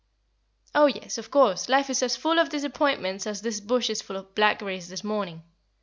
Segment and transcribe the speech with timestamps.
[0.73, 4.15] "Oh, yes, of course, life is as full of disappointments as this bush is full
[4.17, 5.43] of blackberries this morning.